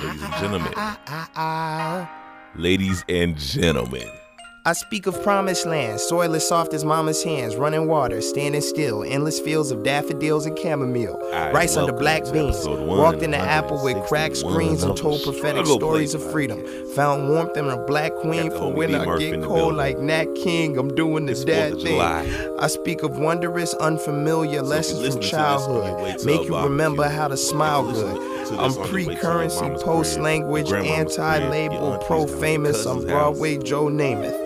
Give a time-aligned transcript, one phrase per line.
[0.00, 0.72] Ladies and gentlemen.
[0.76, 2.10] Ah, ah, ah,
[2.56, 4.21] Ladies and gentlemen.
[4.64, 9.02] I speak of promised land, soil as soft as mama's hands, running water, standing still,
[9.02, 13.82] endless fields of daffodils and chamomile, right, rice under black beans, walked in the apple
[13.82, 16.62] with cracked screens and told prophetic stories of freedom,
[16.94, 20.94] found warmth in a black queen for when I get cold like Nat King, I'm
[20.94, 22.00] doing the dad thing.
[22.00, 27.82] I speak of wondrous, unfamiliar if lessons from childhood, make you remember how to smile
[27.90, 28.16] good.
[28.46, 31.98] to I'm on your way to your pre-currency, post-language, crib, your grandmama's crib, your anti-label,
[32.06, 32.86] pro-famous.
[32.86, 34.41] I'm Broadway Joe Namath.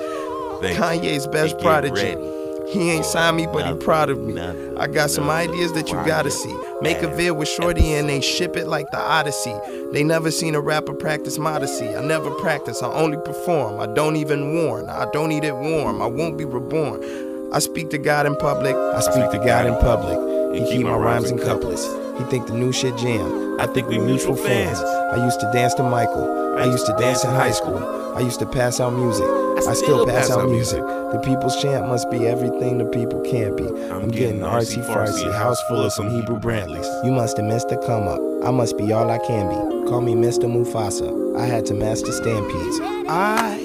[0.61, 1.95] Kanye's best prodigy.
[1.95, 2.37] ready.
[2.73, 4.33] He ain't signed me, but he proud of me.
[4.35, 5.51] nothing, I got some nothing.
[5.51, 6.55] ideas that you gotta see.
[6.83, 9.55] Make a vid with Shorty and they ship it like the Odyssey.
[9.93, 11.95] They never seen a rapper practice modesty.
[11.95, 13.79] I never practice, I only perform.
[13.79, 14.89] I don't even warn.
[14.89, 16.03] I don't eat it warm.
[16.03, 17.05] I won't be reborn.
[17.53, 18.75] I speak to God in public.
[18.75, 20.19] I speak to God in public.
[20.61, 21.87] He keep my rhymes in couplets.
[22.19, 23.61] He think the new shit jam.
[23.61, 24.81] I think we mutual fans.
[24.81, 26.59] I used to dance to Michael.
[26.59, 27.79] I used to dance in high school.
[28.17, 29.46] I used to pass out music.
[29.57, 30.81] I still pass out music.
[30.81, 33.65] The people's chant must be everything the people can't be.
[33.91, 36.87] I'm getting artsy fartsy, house full of some Hebru Brantleys.
[37.05, 38.21] You must have missed the come up.
[38.47, 39.89] I must be all I can be.
[39.89, 40.45] Call me Mr.
[40.45, 41.39] Mufasa.
[41.39, 42.81] I had to master stampedes.
[43.09, 43.57] I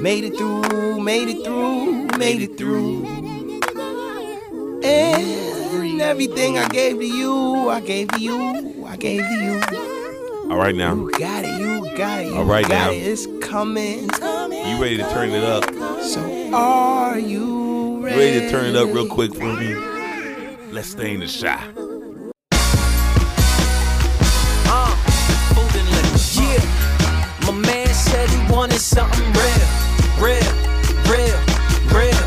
[0.00, 3.06] made it through, made it through, made it through.
[4.84, 10.48] And everything I gave to you, I gave to you, I gave to you.
[10.50, 10.94] All right now.
[10.94, 12.90] You got it, you got it, you All right got now.
[12.90, 12.96] it.
[12.96, 14.10] It's coming.
[14.72, 15.64] You ready to turn it up?
[16.02, 16.22] So
[16.54, 18.16] are you You ready?
[18.16, 19.74] ready to turn it up real quick for me?
[20.72, 21.60] Let's stay in the shot.
[24.64, 24.96] Uh,
[25.52, 26.16] food and liquor.
[26.40, 26.64] Yeah,
[27.44, 29.68] my man said he wanted something real,
[30.16, 30.52] real,
[31.04, 31.36] real,
[31.92, 32.24] real,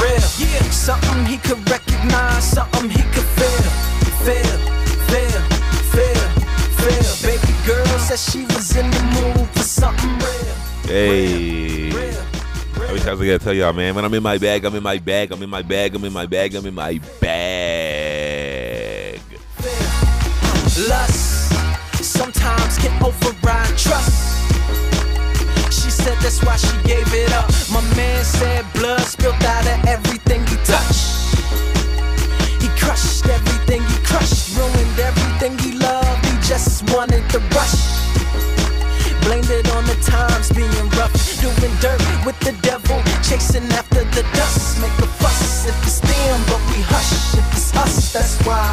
[0.00, 0.24] real.
[0.40, 3.70] Yeah, something he could recognize, something he could feel,
[4.24, 4.58] feel,
[5.12, 5.42] feel,
[5.92, 6.26] feel,
[6.80, 7.12] feel.
[7.28, 9.02] Baby girl said she was in the
[9.36, 10.54] mood for something real.
[10.86, 11.61] Hey.
[13.02, 13.96] Times I gotta tell y'all, man?
[13.96, 16.12] When I'm in my bag, I'm in my bag, I'm in my bag, I'm in
[16.12, 18.00] my bag, I'm in my bag.
[20.88, 21.52] Lust
[22.00, 24.38] sometimes can override trust.
[25.72, 27.50] She said that's why she gave it up.
[27.72, 31.34] My man said blood spilled out of everything he touched.
[32.62, 36.24] He crushed everything he crushed, ruined everything he loved.
[36.24, 38.11] He just wanted the rush.
[39.32, 44.22] Blamed it on the times being rough, doing dirt with the devil, chasing after the
[44.34, 44.78] dust.
[44.78, 48.12] Make a fuss if it's them, but we hush if it's us.
[48.12, 48.68] That's why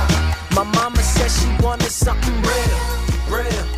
[0.53, 2.79] my mama said she wanted something real,
[3.29, 3.69] real,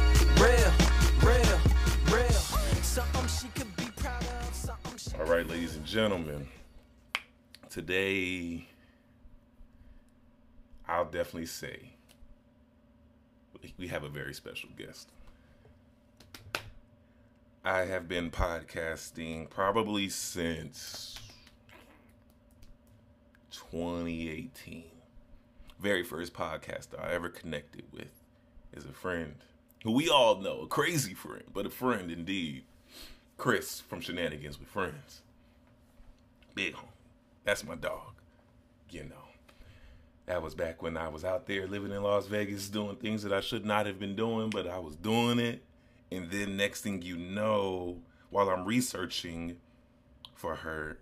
[5.19, 6.47] All right, ladies and gentlemen.
[7.69, 8.65] Today,
[10.87, 11.91] I'll definitely say
[13.77, 15.11] we have a very special guest.
[17.63, 21.19] I have been podcasting probably since
[23.51, 24.85] 2018.
[25.79, 28.23] Very first podcaster I ever connected with
[28.73, 29.35] is a friend
[29.83, 32.63] who we all know, a crazy friend, but a friend indeed.
[33.37, 35.21] Chris from Shenanigans with Friends.
[36.55, 36.89] Big home.
[37.43, 38.13] That's my dog.
[38.89, 39.27] You know.
[40.25, 43.33] That was back when I was out there living in Las Vegas doing things that
[43.33, 45.61] I should not have been doing, but I was doing it.
[46.11, 47.99] And then next thing you know,
[48.29, 49.57] while I'm researching
[50.33, 50.97] for her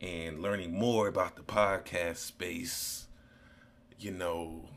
[0.00, 3.06] and learning more about the podcast space,
[3.98, 4.68] you know,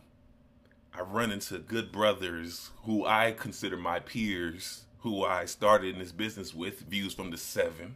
[0.94, 6.12] I run into good brothers who I consider my peers, who I started in this
[6.12, 7.96] business with, Views from the Seven.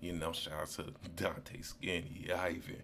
[0.00, 0.86] You know, shout out to
[1.16, 2.82] Dante Skinny, Ivan,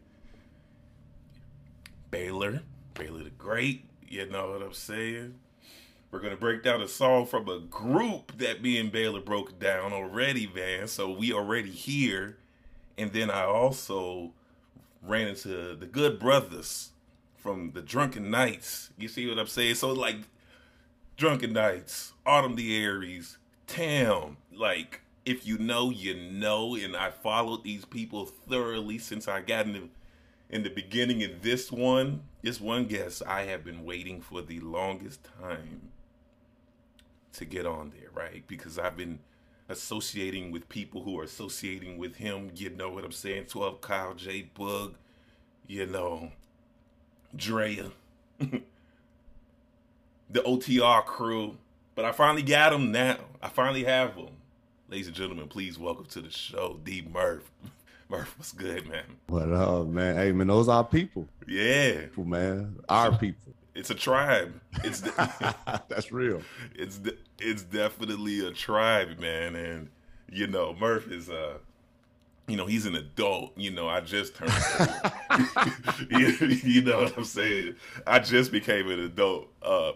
[2.10, 2.62] Baylor,
[2.94, 3.86] Baylor the Great.
[4.06, 5.34] You know what I'm saying?
[6.10, 9.92] We're gonna break down a song from a group that me and Baylor broke down
[9.92, 10.88] already, man.
[10.88, 12.38] So we already here.
[12.96, 14.32] And then I also
[15.02, 16.90] ran into the good brothers
[17.36, 18.90] from the Drunken Nights.
[18.96, 19.74] You see what I'm saying?
[19.76, 20.16] So like
[21.16, 27.64] Drunken Nights, Autumn the Aries, Tam, like if you know, you know, and I followed
[27.64, 29.82] these people thoroughly since I got in the
[30.48, 34.60] in the beginning of this one, this one guest I have been waiting for the
[34.60, 35.90] longest time
[37.32, 38.44] to get on there, right?
[38.46, 39.18] Because I've been
[39.68, 43.46] associating with people who are associating with him, you know what I'm saying?
[43.46, 44.94] 12 Kyle J Bug,
[45.66, 46.30] you know,
[47.34, 47.90] Drea,
[48.38, 48.62] the
[50.30, 51.56] OTR crew.
[51.94, 53.16] But I finally got him now.
[53.42, 54.28] I finally have him.
[54.88, 57.50] Ladies and gentlemen, please welcome to the show, D Murph.
[58.10, 59.04] Murph, what's good, man?
[59.28, 60.16] What up, man?
[60.16, 62.02] Hey, man, those are people, Yeah.
[62.02, 62.76] people, man.
[62.88, 63.52] Our people.
[63.74, 64.60] it's a tribe.
[64.84, 65.00] It's
[65.88, 66.42] that's real.
[66.74, 69.56] It's de- it's definitely a tribe, man.
[69.56, 69.88] And
[70.30, 71.58] you know, Murph is uh
[72.48, 73.58] you know, he's an adult.
[73.58, 74.52] You know, I just turned.
[76.10, 76.28] you,
[76.62, 77.74] you know what I'm saying?
[78.06, 79.92] I just became an adult uh,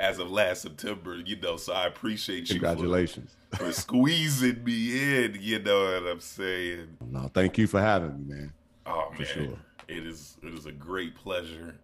[0.00, 1.16] as of last September.
[1.16, 2.58] You know, so I appreciate you.
[2.58, 5.38] Congratulations for, for squeezing me in.
[5.38, 6.96] You know what I'm saying?
[7.08, 8.52] No, thank you for having me, man.
[8.86, 9.58] Oh man, sure.
[9.86, 11.76] it is it is a great pleasure.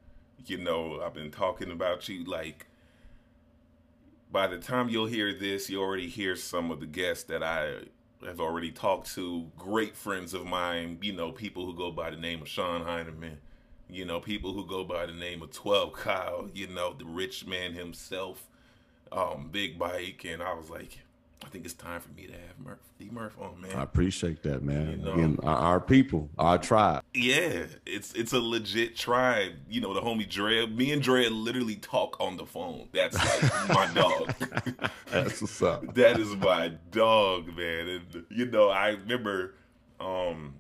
[0.47, 2.67] You know, I've been talking about you like.
[4.33, 7.83] By the time you'll hear this, you already hear some of the guests that I
[8.25, 12.17] have already talked to great friends of mine, you know, people who go by the
[12.17, 13.39] name of Sean Heineman,
[13.89, 17.47] you know, people who go by the name of 12 Kyle, you know, the rich
[17.47, 18.47] man himself,
[19.13, 20.25] um, Big Bike.
[20.29, 21.01] And I was like,
[21.45, 23.77] I think it's time for me to have Murph, D Murph on, man.
[23.77, 24.91] I appreciate that, man.
[24.91, 27.05] You know, Again, our, our, people, our tribe.
[27.15, 29.53] Yeah, it's it's a legit tribe.
[29.69, 32.89] You know, the homie Dre, me and Dre literally talk on the phone.
[32.93, 34.35] That's like my dog.
[35.11, 35.95] That's what's up.
[35.95, 37.89] that is my dog, man.
[37.89, 39.55] And you know, I remember
[40.01, 40.55] um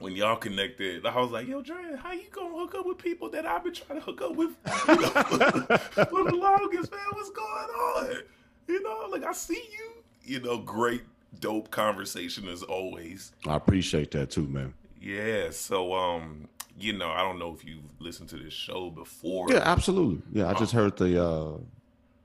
[0.00, 3.30] when y'all connected, I was like, "Yo, Dre, how you gonna hook up with people
[3.30, 7.00] that I've been trying to hook up with for the longest, man?
[7.12, 8.22] What's going on?
[8.66, 11.02] You know, like I see you you know, great,
[11.40, 13.32] dope conversation as always.
[13.46, 14.74] I appreciate that too, man.
[15.00, 15.50] Yeah.
[15.50, 16.48] So, um,
[16.78, 19.46] you know, I don't know if you've listened to this show before.
[19.50, 20.22] Yeah, absolutely.
[20.32, 21.52] Yeah, I just heard the uh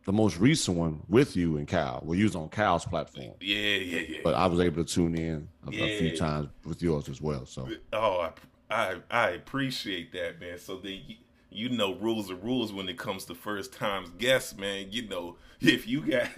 [0.05, 2.01] the most recent one with you and Cal.
[2.03, 3.33] Well, you was on Cal's platform.
[3.41, 4.17] Yeah, yeah, yeah.
[4.23, 5.85] But I was able to tune in a, yeah.
[5.85, 7.45] a few times with yours as well.
[7.45, 8.29] So, oh,
[8.69, 10.59] I, I, I appreciate that, man.
[10.59, 11.01] So the
[11.49, 14.87] you know rules are rules when it comes to first times guests, man.
[14.91, 16.29] You know if you got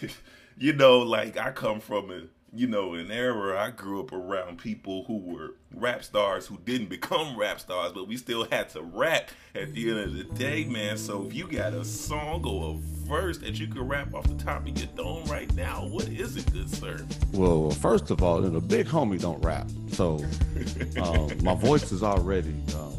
[0.58, 2.22] you know, like I come from a
[2.54, 6.90] you know an era I grew up around people who were rap stars who didn't
[6.90, 10.64] become rap stars, but we still had to rap at the end of the day,
[10.64, 10.98] man.
[10.98, 14.42] So if you got a song or a verse that you can rap off the
[14.42, 17.06] top of your dome right now, what is it, good sir?
[17.32, 20.24] Well, first of all, the big homie don't rap, so
[21.02, 22.92] um, my voice is already um,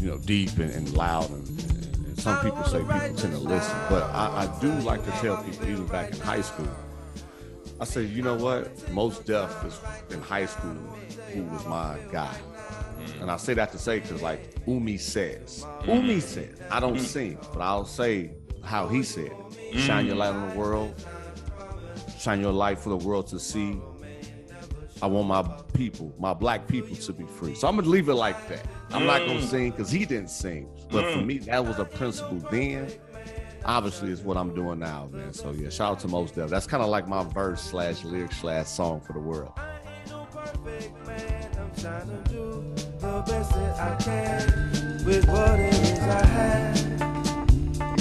[0.00, 3.76] you know deep and, and loud and, and some people say people tend to listen,
[3.88, 6.68] but I, I do like to tell people, even back in high school,
[7.80, 8.90] I said, you know what?
[8.90, 9.80] Mos Def is
[10.10, 10.74] in high school
[11.32, 12.36] who was my guy.
[12.98, 13.22] Mm.
[13.22, 15.94] And I say that to say because like Umi says, mm.
[15.94, 17.00] Umi says, I don't mm.
[17.00, 18.32] sing, but I'll say
[18.64, 19.30] how he said
[19.72, 19.78] it.
[19.78, 20.94] Shine your light on the world.
[22.18, 23.80] Shine your light for the world to see.
[25.00, 25.42] I want my
[25.74, 27.54] people, my black people to be free.
[27.54, 28.66] So I'm gonna leave it like that.
[28.90, 30.68] I'm not gonna sing because he didn't sing.
[30.90, 32.90] But for me, that was a principle then
[33.64, 35.32] obviously is what I'm doing now, man.
[35.32, 36.50] So yeah, shout out to Mos Def.
[36.50, 39.52] That's kind of like my verse slash lyric slash song for the world.
[45.04, 46.76] With what it is I have,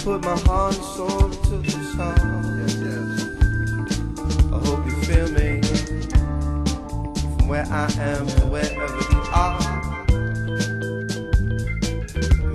[0.04, 2.44] put my heart and soul into the song.
[2.59, 3.38] Yes, yes.
[4.51, 5.62] I hope you feel me
[7.38, 9.62] from where I am to wherever you are.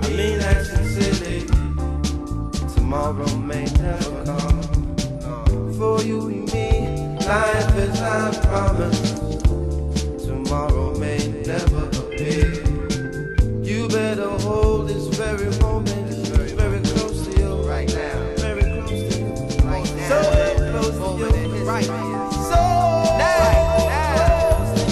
[0.01, 0.39] I mean
[2.93, 4.61] tomorrow may never come.
[5.73, 6.87] For you and me,
[7.25, 9.15] life is not promised.
[10.23, 12.53] Tomorrow may never appear.
[13.63, 16.07] You better hold this very moment
[16.55, 18.35] very close to you right now.
[18.37, 19.25] Very close to you
[19.67, 20.09] right now.
[20.09, 20.17] So
[20.71, 22.29] close to you right now.
[22.51, 22.61] So
[24.13, 24.83] close to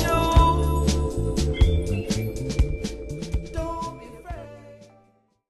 [3.37, 4.49] you Don't be afraid.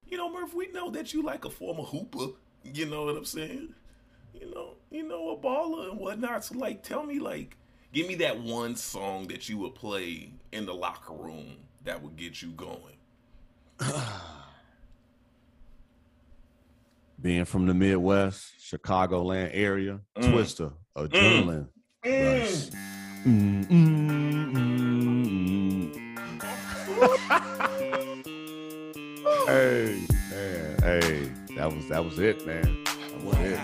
[0.05, 2.40] You know, Murph, we know that you like a former hooper.
[2.73, 3.73] You know what I'm saying?
[4.33, 6.45] You know, you know, a baller and whatnot.
[6.45, 7.57] So like tell me like
[7.93, 12.15] give me that one song that you would play in the locker room that would
[12.15, 12.95] get you going.
[17.21, 20.23] Being from the Midwest, Chicagoland area, mm.
[20.23, 21.67] Twista, Adrenaline,
[22.05, 22.41] mm.
[22.41, 22.69] Rush.
[23.25, 23.65] Mm.
[23.67, 24.81] mm, mm, mm.
[30.83, 31.40] hey.
[31.61, 32.63] Hey, that was that was it, man.
[32.85, 33.59] That was it.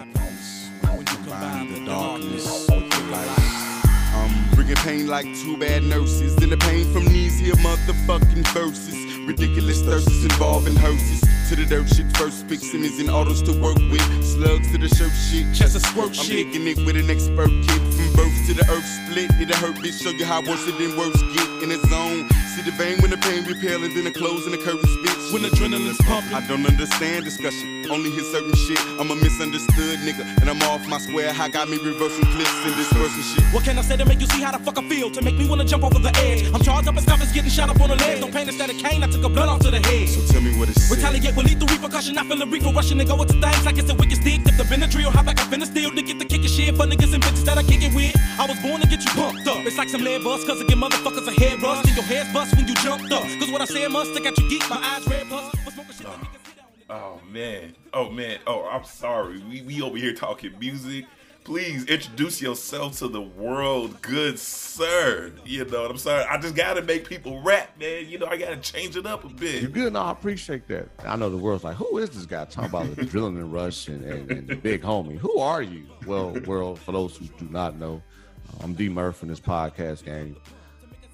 [0.85, 3.81] When you combine the darkness with the light.
[4.13, 6.37] I'm bringing pain like two bad nurses.
[6.37, 9.17] And the pain from these here motherfucking verses.
[9.25, 11.21] Ridiculous thirsts involving hearses.
[11.49, 14.05] To the dirt shit first, pick Simmons and autos to work with.
[14.23, 15.51] Slugs to the shirt shit.
[15.55, 16.45] Just a squirt I'm shit.
[16.45, 17.81] I'm picking it with an expert kid.
[17.97, 19.31] From birth to the earth split.
[19.41, 20.03] It'll hurt, bitch.
[20.03, 22.29] Show you how worse it than worse get in the zone.
[22.67, 25.31] The vein when the pain repelling, then the clothes and the curtains, bitch.
[25.31, 26.35] When adrenaline's pumping.
[26.35, 27.87] I don't understand discussion.
[27.89, 28.77] Only hear certain shit.
[28.99, 30.27] I'm a misunderstood nigga.
[30.41, 31.31] And I'm off my square.
[31.31, 33.45] How got me reversing clips and dispersing shit.
[33.55, 35.09] What can I say to make you see how the fuck I feel?
[35.11, 36.43] To make me wanna jump off of the edge.
[36.53, 38.19] I'm charged up and stuff is getting shot up on the leg.
[38.19, 39.01] No pain instead of cane.
[39.01, 40.09] I took a blood off to the head.
[40.09, 42.99] So tell me what it's Retaliate with lethal repercussions concussion, I feel the reefer rushing
[42.99, 44.41] and go into things like it's a wicked stick.
[44.43, 46.83] If the Benadryl, how back I finna steal to get the kick kicking shit for
[46.83, 48.11] niggas and bitches that I kick it with.
[48.37, 49.65] I was born to get you pumped up.
[49.65, 51.87] It's like some lead bust, cause it give motherfuckers a head rust.
[51.87, 53.23] And your head's bust when you jumped up.
[53.23, 55.55] Cause what I say must stick out your geek, my eyes red plus.
[55.63, 56.95] For smoking shit that niggas hit out.
[56.97, 57.75] Oh man.
[57.93, 58.39] Oh man.
[58.45, 59.39] Oh, I'm sorry.
[59.49, 61.05] We we over here talking music.
[61.43, 65.31] Please introduce yourself to the world, good sir.
[65.45, 66.27] You know what I'm saying?
[66.29, 68.05] I just gotta make people rap, man.
[68.05, 69.61] You know, I gotta change it up a bit.
[69.61, 69.73] You bit.
[69.73, 69.93] good?
[69.93, 70.89] No, I appreciate that.
[71.05, 74.03] I know the world's like, who is this guy talking about the adrenaline rush and,
[74.03, 75.17] and, and the big homie?
[75.17, 75.85] Who are you?
[76.05, 78.01] Well, world, for those who do not know,
[78.49, 80.35] uh, I'm D Murph in this podcast game.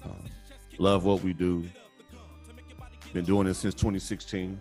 [0.04, 0.16] Um,
[0.78, 1.64] love what we do.
[3.12, 4.58] Been doing this since 2016.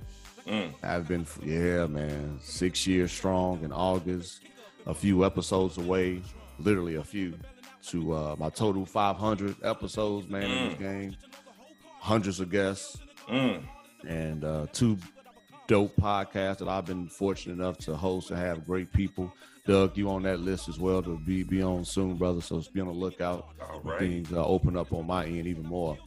[0.84, 4.41] I've been, yeah, man, six years strong in August.
[4.86, 6.22] A few episodes away,
[6.60, 7.34] literally a few,
[7.88, 11.15] to uh, my total 500 episodes, man, in this game.
[12.00, 12.98] Hundreds of guests
[13.29, 13.63] Mm.
[14.05, 14.98] and uh, two
[15.70, 19.34] dope podcasts that I've been fortunate enough to host and have great people.
[19.65, 22.41] Doug, you on that list as well to be be on soon, brother.
[22.41, 23.48] So be on the lookout.
[23.62, 24.00] All right.
[24.00, 25.98] Things uh, open up on my end even more.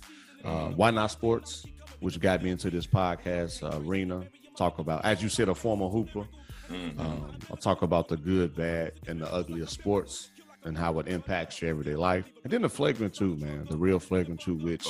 [0.45, 1.65] Uh, Why not sports,
[2.01, 4.25] which got me into this podcast uh, arena.
[4.57, 6.27] Talk about, as you said, a former hooper.
[6.71, 10.31] Um, I'll talk about the good, bad, and the ugly of sports
[10.65, 12.25] and how it impacts your everyday life.
[12.43, 14.87] And then the flagrant two, man, the real flagrant two, which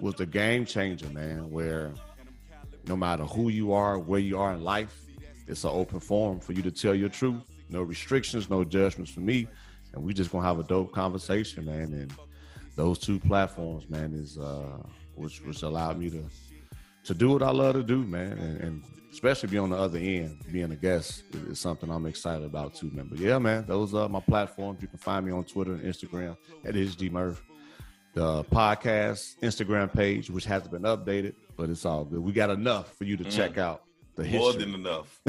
[0.00, 1.92] was the game changer, man, where
[2.86, 5.02] no matter who you are, where you are in life,
[5.46, 7.42] it's an open forum for you to tell your truth.
[7.68, 9.46] No restrictions, no judgments for me.
[9.92, 11.92] And we just gonna have a dope conversation, man.
[11.92, 12.12] And
[12.76, 14.82] those two platforms, man, is uh
[15.14, 16.24] which which allowed me to
[17.04, 18.32] to do what I love to do, man.
[18.32, 22.06] And, and especially be on the other end, being a guest is, is something I'm
[22.06, 23.06] excited about too, man.
[23.08, 24.82] But yeah, man, those are my platforms.
[24.82, 27.42] You can find me on Twitter and Instagram at HG Murph
[28.14, 32.20] the podcast Instagram page, which hasn't been updated, but it's all good.
[32.20, 33.82] We got enough for you to check out
[34.16, 34.32] the Mm.
[34.38, 34.64] More history.
[34.64, 35.20] than enough.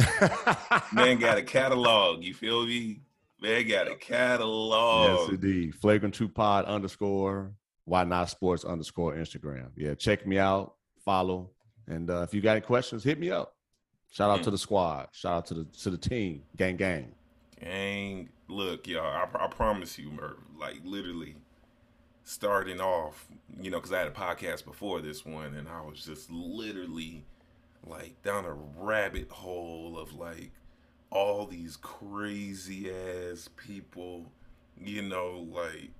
[0.94, 2.24] Man got a catalog.
[2.24, 3.02] You feel me?
[3.42, 5.20] Man got a catalog.
[5.20, 5.76] yes, indeed.
[5.76, 7.52] Flagrant two pod underscore
[7.86, 9.70] why not sports underscore Instagram.
[9.76, 11.52] Yeah, check me out, follow,
[11.88, 13.56] and uh, if you got any questions, hit me up.
[14.12, 15.10] Shout out to the squad.
[15.12, 16.44] Shout out to the to the team.
[16.56, 17.14] Gang gang.
[17.62, 21.36] Gang, look, y'all, I, I promise you, Murph, like literally
[22.24, 23.28] starting off,
[23.62, 27.24] you know, because I had a podcast before this one, and I was just literally
[27.86, 30.52] like down a rabbit hole of like
[31.12, 34.26] all these crazy ass people,
[34.80, 35.92] you know, like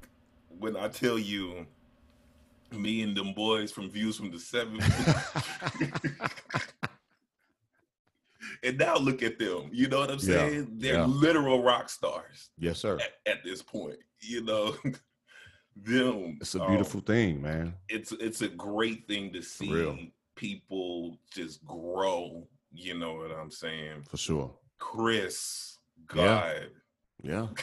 [0.60, 1.66] when I tell you
[2.72, 4.80] me and them boys from Views from the Seven.
[8.64, 9.70] and now look at them.
[9.72, 10.68] You know what I'm Yeah, saying?
[10.78, 11.06] They're yeah.
[11.06, 12.98] literal rock stars Yes, sir.
[13.00, 13.98] at, at this point.
[14.20, 14.76] You know,
[15.76, 16.38] them.
[16.42, 17.76] It's a um, beautiful thing, man.
[17.90, 19.68] it's it's a great thing to see
[20.36, 22.48] people just grow.
[22.74, 24.04] You know what I'm saying?
[24.10, 24.54] For sure.
[24.78, 25.78] Chris,
[26.08, 26.70] God,
[27.24, 27.48] Yeah.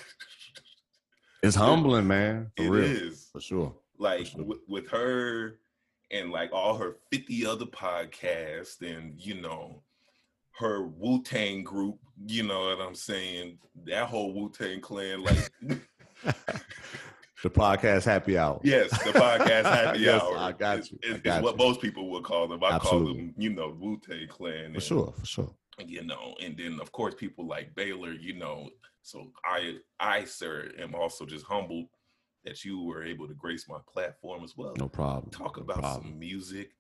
[1.43, 2.53] It's humbling, man.
[2.57, 2.85] For it real.
[2.85, 3.75] is For sure.
[3.99, 4.45] like sure.
[4.45, 5.59] with, with her
[6.13, 9.83] and like all her 50 other podcasts and you know
[10.59, 13.59] her Wu-Tang group, you know what I'm saying?
[13.87, 15.51] That whole Wu-Tang clan, like
[17.43, 18.61] The podcast happy hour.
[18.63, 20.39] yes, the podcast happy Yes, hour.
[20.39, 20.99] I got you.
[21.03, 22.63] I Is, is got what most people would call them.
[22.63, 24.75] I call them, you know, Wu-Tang clan.
[24.75, 25.15] For sure.
[25.19, 25.55] For sure.
[25.85, 28.71] You know, and then of course people like Baylor, you know.
[29.03, 31.87] So I I sir am also just humbled
[32.45, 34.75] that you were able to grace my platform as well.
[34.79, 35.31] No problem.
[35.31, 36.03] talk No about problem.
[36.13, 36.71] some music,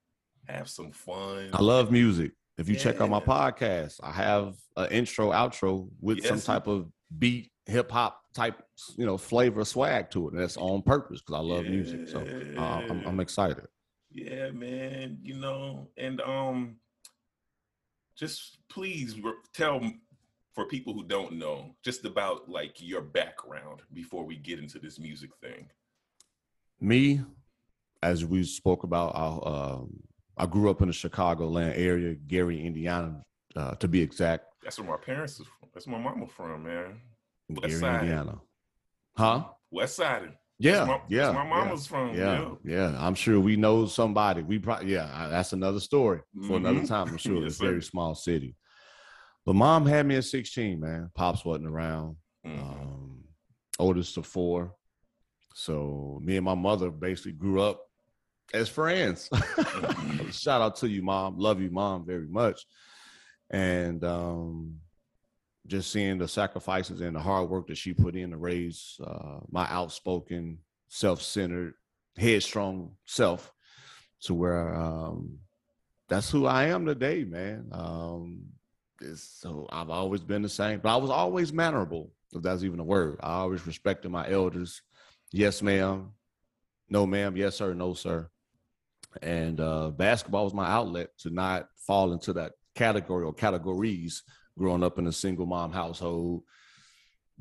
[0.46, 1.50] have some fun.
[1.52, 2.32] I love music.
[2.58, 6.86] If you check out my podcast, I have an intro, outro with some type of
[7.18, 8.62] beat, hip hop type,
[8.96, 10.32] you know, flavor swag to it.
[10.32, 12.08] And that's on purpose because I love music.
[12.08, 12.20] So
[12.56, 13.66] uh, I'm, I'm excited.
[14.10, 15.18] Yeah, man.
[15.22, 16.76] You know, and um,
[18.16, 19.16] just please
[19.52, 19.80] tell
[20.54, 24.98] for people who don't know just about like your background before we get into this
[24.98, 25.68] music thing.
[26.80, 27.20] Me,
[28.02, 30.02] as we spoke about, I, um,
[30.36, 33.22] I grew up in the Chicagoland area, Gary, Indiana,
[33.56, 34.46] uh, to be exact.
[34.62, 35.68] That's where my parents is from.
[35.72, 37.00] That's where my mama from, man.
[37.48, 38.00] West Gary, Side.
[38.02, 38.40] Indiana.
[39.16, 39.44] Huh?
[39.70, 40.32] West Side.
[40.58, 41.48] Yeah, my, yeah, my yeah.
[41.48, 42.14] mama's from.
[42.14, 42.96] yeah, yeah.
[42.98, 44.42] I'm sure we know somebody.
[44.42, 46.88] We probably, yeah, that's another story for another Mhm.
[46.88, 47.08] time.
[47.08, 48.54] I'm sure Yes, it's a very small city.
[49.44, 51.10] But mom had me at 16, man.
[51.16, 52.16] Pops wasn't around.
[52.46, 52.60] Mhm.
[52.60, 53.24] Um,
[53.78, 54.74] oldest of four.
[55.54, 57.80] So me and my mother basically grew up
[58.54, 59.28] as friends.
[60.30, 61.38] Shout out to you, mom.
[61.38, 62.64] Love you, mom, very much.
[63.50, 64.76] And um,
[65.66, 69.38] just seeing the sacrifices and the hard work that she put in to raise uh,
[69.50, 71.74] my outspoken, self-centered,
[72.16, 73.52] headstrong self
[74.22, 75.38] to where um,
[76.08, 77.68] that's who I am today, man.
[77.72, 78.42] Um,
[79.16, 82.84] so I've always been the same, but I was always mannerable, if that's even a
[82.84, 83.18] word.
[83.22, 84.82] I always respected my elders.
[85.32, 86.10] Yes, ma'am.
[86.88, 87.36] No, ma'am.
[87.36, 87.74] Yes, sir.
[87.74, 88.28] No, sir.
[89.22, 94.22] And uh, basketball was my outlet to not fall into that category or categories
[94.58, 96.42] growing up in a single mom household,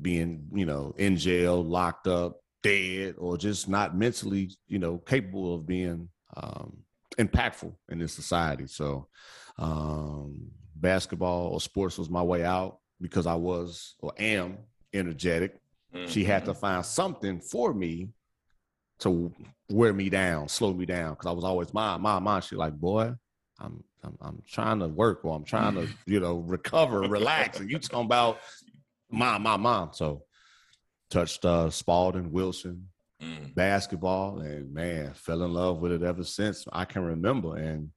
[0.00, 5.54] being, you know, in jail, locked up, dead, or just not mentally, you know, capable
[5.54, 6.78] of being um,
[7.18, 8.66] impactful in this society.
[8.66, 9.08] So,
[9.58, 14.58] um, basketball or sports was my way out because I was or am
[14.92, 15.60] energetic.
[15.94, 16.10] Mm-hmm.
[16.10, 16.60] She had to mm-hmm.
[16.60, 18.08] find something for me
[19.00, 19.32] to
[19.68, 22.40] wear me down, slow me down, because I was always my my mom.
[22.40, 23.14] She like, boy,
[23.62, 27.70] I'm, I'm I'm trying to work or I'm trying to you know recover, relax, and
[27.70, 28.40] you talking about
[29.10, 29.90] my my mom.
[29.92, 30.24] So
[31.10, 32.88] touched uh, Spalding, Wilson,
[33.22, 33.54] mm.
[33.54, 37.56] basketball, and man, fell in love with it ever since I can remember.
[37.56, 37.90] And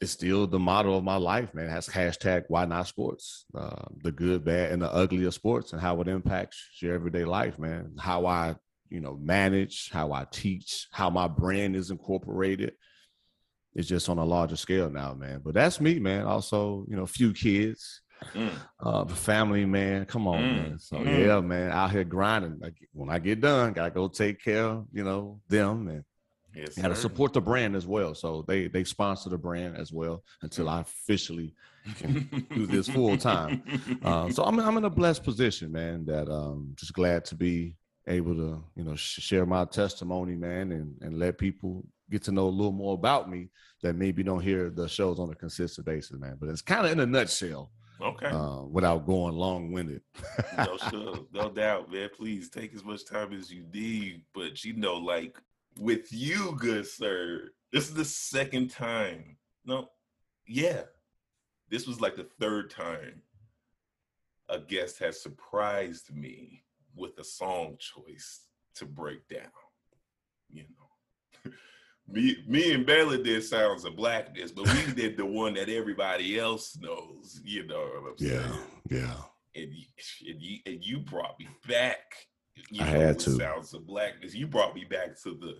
[0.00, 1.66] it's still the motto of my life, man.
[1.66, 5.72] It has hashtag why not sports, uh, the good, bad, and the ugly of sports,
[5.72, 7.96] and how it impacts your everyday life, man.
[7.98, 8.54] How I,
[8.88, 12.72] you know, manage, how I teach, how my brand is incorporated.
[13.74, 15.40] It's just on a larger scale now, man.
[15.44, 16.26] But that's me, man.
[16.26, 18.00] Also, you know, a few kids,
[18.34, 18.50] mm.
[18.80, 20.04] uh, family, man.
[20.06, 20.56] Come on, mm.
[20.56, 20.78] man.
[20.78, 21.26] So mm.
[21.26, 22.58] yeah, man, out here grinding.
[22.60, 26.04] Like when I get done, gotta go take care, of, you know, them and
[26.54, 28.14] Yes, got to support the brand as well.
[28.14, 31.54] So they they sponsor the brand as well until I officially
[31.96, 33.62] can do this full time.
[34.02, 36.04] Um, so I'm I'm in a blessed position, man.
[36.06, 40.72] That um just glad to be able to you know sh- share my testimony, man,
[40.72, 43.48] and and let people get to know a little more about me
[43.82, 46.36] that maybe don't hear the shows on a consistent basis, man.
[46.40, 47.70] But it's kind of in a nutshell.
[48.02, 48.26] Okay.
[48.28, 50.00] Uh, without going long winded.
[50.56, 51.26] no, sure.
[51.32, 52.08] No doubt, man.
[52.16, 54.22] Please take as much time as you need.
[54.34, 55.38] But you know, like
[55.78, 59.36] with you, good sir, this is the second time.
[59.66, 59.90] No,
[60.46, 60.82] yeah,
[61.68, 63.22] this was like the third time
[64.50, 68.42] a guest has surprised me with a song choice
[68.76, 69.50] to break down.
[70.48, 71.52] You know,
[72.08, 76.38] me, me and Baylor did Sounds of Blackness, but we did the one that everybody
[76.38, 77.40] else knows.
[77.44, 78.60] You know what I'm yeah, saying?
[78.90, 79.16] Yeah,
[79.54, 79.84] And you,
[80.28, 81.98] and you, and you brought me back
[82.68, 83.30] you I know, had to.
[83.30, 84.34] Sounds of blackness.
[84.34, 85.56] You brought me back to the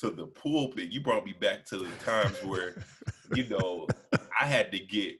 [0.00, 0.90] to the pulpit.
[0.90, 2.82] You brought me back to the times where,
[3.34, 3.86] you know,
[4.40, 5.14] I had to get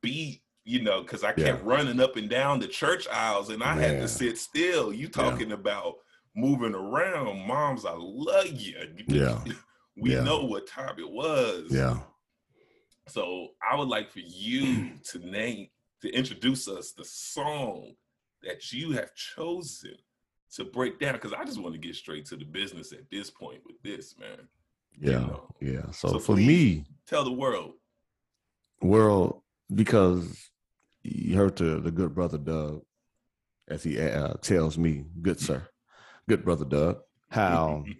[0.00, 1.70] beat, you know, because I kept yeah.
[1.70, 3.78] running up and down the church aisles and I Man.
[3.78, 4.92] had to sit still.
[4.92, 5.54] You talking yeah.
[5.54, 5.94] about
[6.34, 7.46] moving around.
[7.46, 8.76] Moms, I love you.
[9.06, 9.38] Yeah.
[9.96, 10.24] we yeah.
[10.24, 11.68] know what time it was.
[11.70, 11.98] Yeah.
[13.06, 15.68] So I would like for you to name
[16.02, 17.92] to introduce us the song
[18.42, 19.94] that you have chosen
[20.54, 23.30] to break down because I just want to get straight to the business at this
[23.30, 24.48] point with this, man.
[24.98, 25.54] Yeah, you know?
[25.60, 25.90] yeah.
[25.92, 27.74] So, so for me, tell the world,
[28.82, 30.50] world, because
[31.14, 32.82] you heard the the good brother Doug,
[33.68, 35.66] as he uh, tells me, good sir,
[36.28, 36.98] good brother Doug,
[37.30, 37.84] how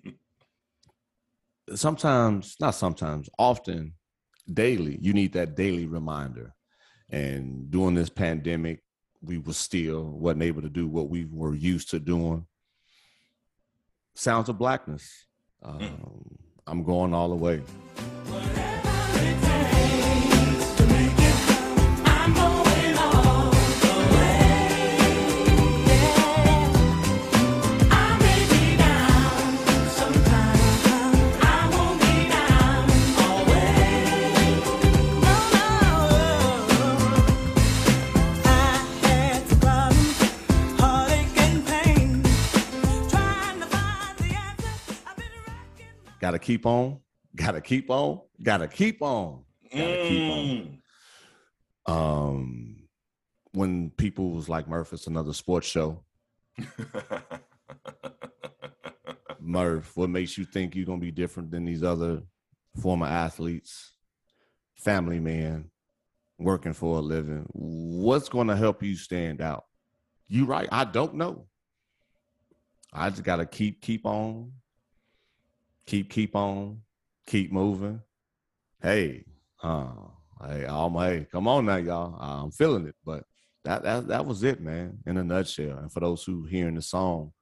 [1.74, 3.94] sometimes, not sometimes, often,
[4.52, 6.54] daily, you need that daily reminder.
[7.10, 8.82] And during this pandemic,
[9.22, 12.46] we were still wasn't able to do what we were used to doing.
[14.14, 15.26] Sounds of blackness.
[15.62, 15.70] Hmm.
[15.70, 16.36] Um, mm.
[16.68, 17.62] I'm going all the way.
[46.36, 47.00] Gotta keep on,
[47.34, 50.06] gotta keep on, gotta keep on, gotta mm.
[50.06, 50.82] keep
[51.88, 52.28] on.
[52.28, 52.76] Um,
[53.52, 56.04] when people was like, Murph, it's another sports show.
[59.40, 62.20] Murph, what makes you think you're gonna be different than these other
[62.82, 63.94] former athletes,
[64.74, 65.70] family man,
[66.38, 67.46] working for a living?
[67.52, 69.64] What's gonna help you stand out?
[70.28, 71.46] You right, I don't know.
[72.92, 74.52] I just gotta keep keep on,
[75.86, 76.80] keep keep on,
[77.26, 78.00] keep moving.
[78.82, 79.24] Hey,
[79.62, 79.92] uh,
[80.46, 82.16] hey, I'm hey, come on now, y'all.
[82.20, 83.24] I'm feeling it, but
[83.64, 85.78] that that that was it, man, in a nutshell.
[85.78, 87.32] And for those who hearing the song,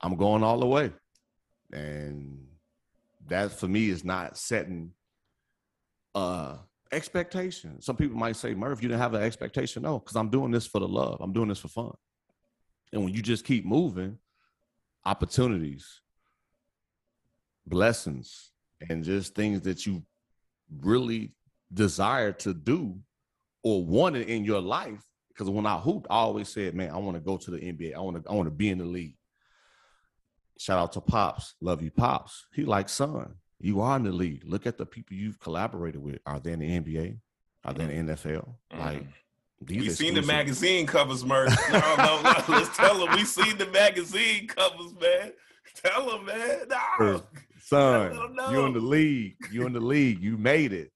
[0.00, 0.92] I'm going all the way,
[1.72, 2.46] and
[3.28, 4.92] that for me is not setting
[6.14, 6.58] uh
[6.92, 7.80] expectation.
[7.80, 9.82] Some people might say, Murph, you didn't have an expectation.
[9.82, 11.18] No, because I'm doing this for the love.
[11.20, 11.92] I'm doing this for fun.
[12.92, 14.18] And when you just keep moving,
[15.04, 16.02] opportunities,
[17.66, 18.50] blessings
[18.88, 20.02] and just things that you
[20.80, 21.32] really
[21.72, 22.98] desire to do
[23.62, 25.02] or wanted in your life.
[25.28, 27.94] Because when I hooped, I always said, man, I want to go to the NBA.
[27.94, 29.16] I want to, I want to be in the league.
[30.58, 31.54] Shout out to Pops.
[31.60, 32.46] Love you, Pops.
[32.52, 34.42] He like, son, you are in the league.
[34.44, 36.18] Look at the people you've collaborated with.
[36.26, 37.18] Are they in the NBA?
[37.64, 38.28] Are they in the mm-hmm.
[38.28, 38.54] NFL?
[38.72, 38.80] Mm-hmm.
[38.80, 39.06] Like
[39.60, 41.56] these We seen the magazine covers, Murph.
[41.72, 42.44] No, no, no.
[42.48, 45.32] Let's tell them we seen the magazine covers, man.
[45.84, 46.60] Tell them, man.
[46.68, 47.22] No.
[47.64, 48.12] Son,
[48.50, 49.36] you in the league.
[49.50, 50.22] You in the league.
[50.22, 50.90] You made it.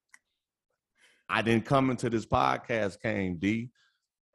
[1.28, 3.70] I didn't come into this podcast, came D,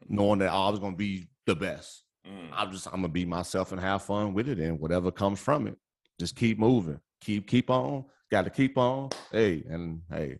[0.07, 2.03] knowing that I was gonna be the best.
[2.27, 2.49] Mm.
[2.53, 5.67] I'm just I'm gonna be myself and have fun with it, and whatever comes from
[5.67, 5.77] it,
[6.19, 8.05] just keep moving, keep keep on.
[8.29, 9.09] Got to keep on.
[9.29, 10.37] Hey, and hey,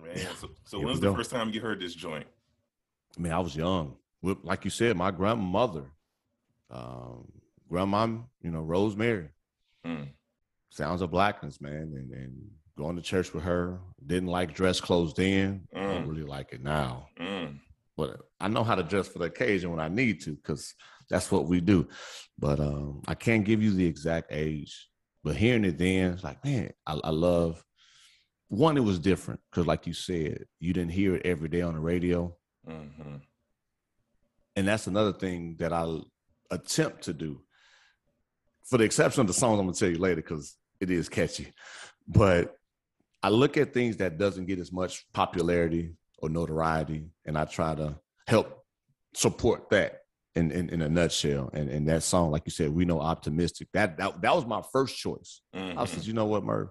[0.00, 2.26] Man, so, so when's the first time you heard this joint?
[3.16, 3.96] I mean, I was young.
[4.22, 5.84] Like you said, my grandmother,
[6.70, 7.26] um,
[7.68, 8.06] grandma,
[8.40, 9.28] you know, Rosemary,
[9.86, 10.08] Mm.
[10.76, 13.78] Sounds of blackness, man, and, and going to church with her.
[14.06, 15.66] Didn't like dress clothes then.
[15.74, 16.08] I don't Mm.
[16.08, 17.08] really like it now.
[17.18, 17.58] Mm.
[17.96, 20.74] But I know how to dress for the occasion when I need to, because
[21.08, 21.88] that's what we do.
[22.38, 24.88] But um, I can't give you the exact age.
[25.24, 27.64] But hearing it then, it's like, man, I, I love.
[28.48, 31.74] One, it was different because, like you said, you didn't hear it every day on
[31.74, 32.36] the radio.
[32.66, 33.16] hmm
[34.58, 35.98] and that's another thing that I
[36.50, 37.42] attempt to do.
[38.64, 41.52] For the exception of the songs I'm gonna tell you later, because it is catchy.
[42.08, 42.54] But
[43.22, 47.74] I look at things that doesn't get as much popularity or notoriety, and I try
[47.74, 48.64] to help
[49.14, 50.00] support that
[50.34, 51.50] in, in, in a nutshell.
[51.52, 53.68] And and that song, like you said, we know optimistic.
[53.72, 55.40] That that, that was my first choice.
[55.52, 55.88] I Mhm.
[55.88, 56.70] said, you know what, Murph?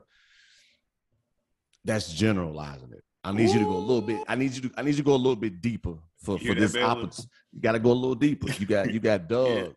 [1.84, 3.04] That's generalizing it.
[3.24, 4.24] I need you to go a little bit.
[4.28, 4.72] I need you to.
[4.78, 7.26] I need you to go a little bit deeper for, You for this opposite.
[7.52, 8.52] You got to go a little deeper.
[8.60, 9.74] You got you got Doug.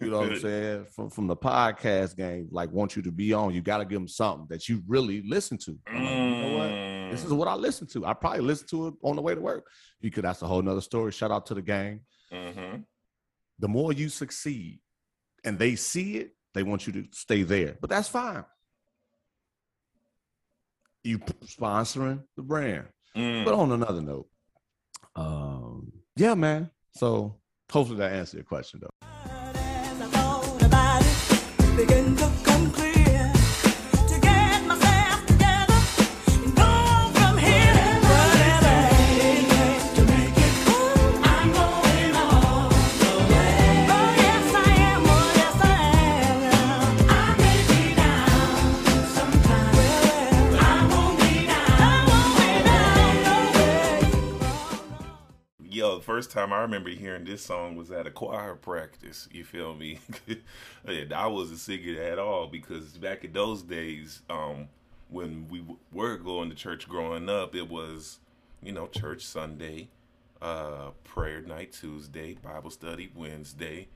[0.00, 2.48] You know what I'm saying from from the podcast game.
[2.50, 3.54] Like want you to be on.
[3.54, 5.78] You got to give them something that you really listen to.
[5.86, 6.68] Like, you know what?
[7.12, 7.36] This is Mm.
[7.36, 8.06] what I listen to.
[8.06, 9.66] I probably listen to it on the way to work.
[10.00, 10.24] You could.
[10.24, 11.12] That's a whole nother story.
[11.12, 12.00] Shout out to the gang.
[12.32, 12.84] Mhm.
[13.58, 14.80] The more you succeed,
[15.44, 17.76] and they see it, they want you to stay there.
[17.80, 18.44] But that's fine.
[21.04, 22.86] You sponsoring the brand.
[23.16, 23.44] Mm.
[23.44, 24.28] But on another note,
[25.16, 26.70] um, yeah, man.
[26.94, 27.36] So
[27.70, 29.08] hopefully that answered your question though.
[31.82, 32.91] It, began to come
[56.22, 59.28] first time I remember hearing this song was at a choir practice.
[59.32, 59.98] You feel me?
[60.86, 64.68] and I wasn't singing at all because back in those days, um,
[65.08, 68.20] when we w- were going to church growing up, it was,
[68.62, 69.88] you know, church Sunday,
[70.40, 73.88] uh, prayer night Tuesday, Bible study Wednesday.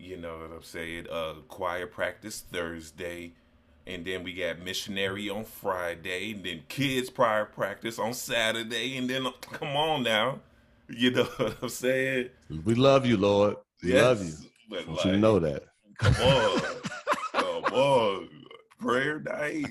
[0.00, 1.06] You know what I'm saying?
[1.08, 3.34] Uh, choir practice Thursday.
[3.86, 9.08] And then we got missionary on Friday, and then kids prior practice on Saturday, and
[9.08, 10.40] then come on now,
[10.88, 12.30] you know what I'm saying?
[12.64, 13.56] We love you, Lord.
[13.82, 14.34] We love you.
[14.68, 15.64] But want you know that.
[15.98, 16.60] Come on,
[17.32, 18.28] come on,
[18.78, 19.66] prayer night.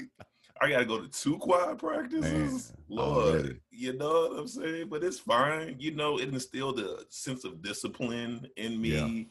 [0.60, 3.36] I gotta go to two choir practices, Man, Lord.
[3.36, 3.60] already.
[3.70, 4.90] You know what I'm saying?
[4.90, 5.76] But it's fine.
[5.80, 8.90] You know, it instilled a sense of discipline in me.
[8.90, 9.24] Yeah.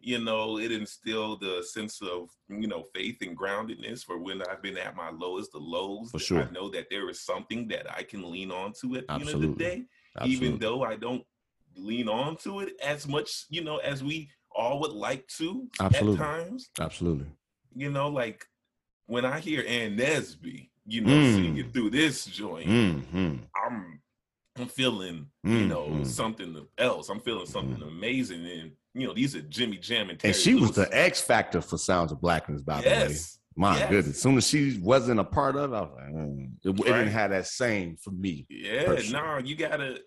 [0.00, 4.62] You know, it instilled a sense of you know faith and groundedness for when I've
[4.62, 6.12] been at my lowest of lows.
[6.12, 6.44] For sure.
[6.44, 9.28] I know that there is something that I can lean on to at the end
[9.30, 9.84] of the day
[10.20, 10.46] Absolutely.
[10.48, 11.24] even though I don't
[11.76, 16.14] lean on to it as much, you know, as we all would like to Absolutely.
[16.14, 16.70] at times.
[16.80, 17.26] Absolutely.
[17.76, 18.44] You know, like
[19.06, 21.34] when I hear Ann Nesby, you know, Mm.
[21.34, 24.00] singing through this joint, hmm I'm
[24.56, 26.06] I'm feeling, you know, Mhm.
[26.06, 27.08] something else.
[27.10, 28.44] I'm feeling something amazing.
[28.44, 31.60] And you know, these are Jimmy Jam and Terry And she was the X factor
[31.60, 32.94] for Sounds of Blackness, by the way.
[32.96, 33.38] yes.
[33.54, 33.90] My yes.
[33.90, 34.16] goodness.
[34.16, 36.50] As soon as she wasn't a part of it, I was like, mm.
[36.64, 38.46] it, it didn't have that same for me.
[38.48, 40.00] Yeah, no, you gotta,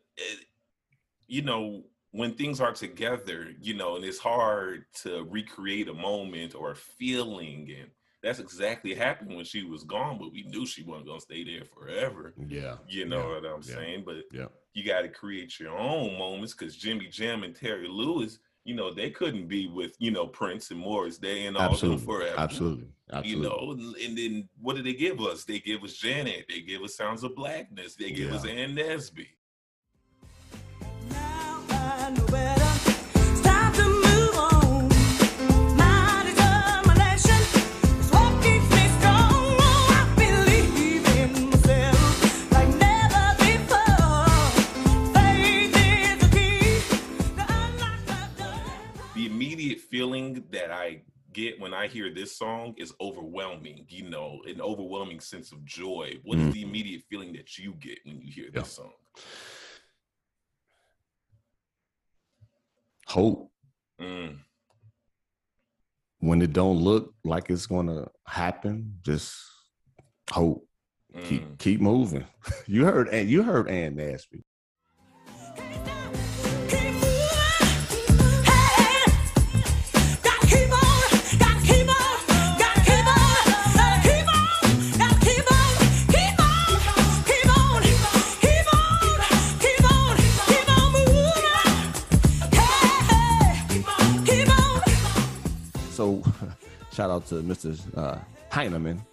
[1.27, 6.55] you know, when things are together, you know, and it's hard to recreate a moment
[6.55, 7.89] or a feeling, and
[8.21, 10.17] that's exactly happened when she was gone.
[10.19, 12.33] But we knew she wasn't gonna stay there forever.
[12.47, 12.75] Yeah.
[12.87, 14.03] You know Yeah, what I'm yeah, saying?
[14.05, 14.47] But Yeah.
[14.73, 18.93] you got to create your own moments because Jimmy Jam and Terry Lewis, you know,
[18.93, 22.05] they couldn't be with you know Prince and Morris Day and all Absolutely.
[22.05, 22.35] forever.
[22.39, 22.87] Absolutely.
[23.13, 23.31] Absolutely.
[23.31, 25.43] You know, and, and then what did they give us?
[25.45, 26.45] They give us Janet.
[26.49, 27.95] They give us Sounds of Blackness.
[27.95, 28.51] They give us Yeah.
[28.51, 29.27] Ann Nesby
[51.33, 56.19] get when I hear this song is overwhelming, you know, an overwhelming sense of joy.
[56.23, 56.53] What is mm.
[56.53, 58.61] the immediate feeling that you get when you hear yeah.
[58.61, 58.91] this song?
[63.11, 63.51] Hope
[63.99, 64.39] Mm,
[66.19, 69.35] when it don't look like it's gonna happen, just
[70.31, 70.67] hope.
[71.13, 71.23] mm.
[71.25, 72.25] Keep keep moving.
[72.67, 74.41] you heard and you heard Ann Nesby.
[96.01, 96.23] So
[96.93, 97.77] shout out to Mr.
[97.95, 98.17] Uh,
[98.49, 99.05] Heineman.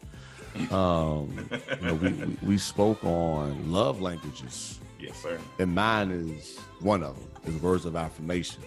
[0.71, 1.47] Um,
[1.83, 5.39] you know, we, we, we spoke on love languages, Yes, sir.
[5.59, 7.55] and mine is one of them.
[7.55, 8.63] Is words of affirmation.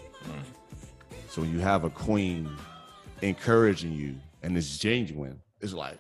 [1.30, 2.48] So when you have a queen
[3.24, 5.98] encouraging you, and it's genuine, it's like,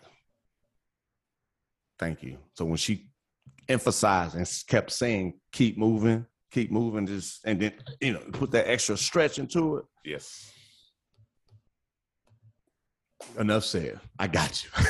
[1.97, 2.37] thank you.
[2.53, 3.07] So when she
[3.67, 8.69] emphasized and kept saying, "Keep moving, keep moving," just and then you know put that
[8.69, 9.85] extra stretch into it.
[10.05, 10.51] Yes.
[13.37, 13.99] Enough said.
[14.19, 14.69] I got you.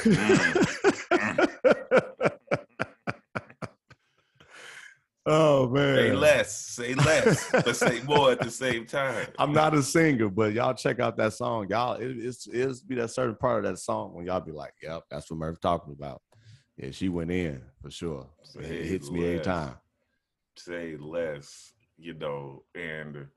[5.26, 5.96] oh man.
[5.96, 9.28] Say less, say less, but say more at the same time.
[9.39, 11.67] I'm not a singer, but y'all check out that song.
[11.70, 14.74] Y'all, it, it's it's be that certain part of that song when y'all be like,
[14.82, 16.22] "Yep, that's what Murph talking about."
[16.78, 18.28] Yeah, she went in for sure.
[18.56, 19.76] It Say hits me every time.
[20.58, 23.28] say less, you know, and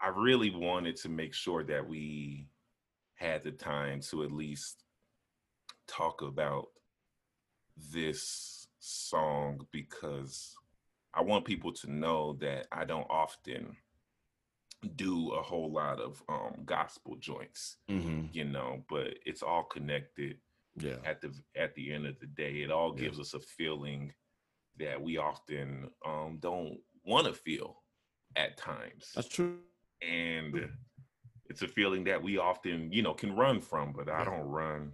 [0.00, 2.48] I really wanted to make sure that we
[3.18, 4.84] had the time to at least
[5.86, 6.66] talk about
[7.92, 10.54] this song because
[11.14, 13.76] I want people to know that I don't often
[14.94, 18.26] do a whole lot of um gospel joints, Mm-hmm.
[18.32, 20.36] you know, but it's all connected
[20.76, 23.02] Yeah, at the at the end of the day it all Yeah.
[23.04, 24.12] gives us a feeling
[24.78, 27.82] that we often um don't want to feel
[28.36, 29.56] at times that's true.
[30.02, 30.70] and
[31.48, 34.92] it's a feeling that we often you know can run from but i don't run